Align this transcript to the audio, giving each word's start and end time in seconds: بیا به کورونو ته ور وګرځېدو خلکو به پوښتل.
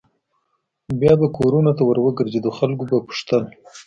بیا 0.99 1.13
به 1.21 1.27
کورونو 1.37 1.71
ته 1.77 1.83
ور 1.85 1.97
وګرځېدو 2.01 2.49
خلکو 2.57 2.83
به 2.89 2.97
پوښتل. 3.07 3.43